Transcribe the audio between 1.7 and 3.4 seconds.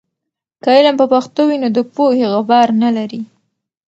د پوهې غبار نلري.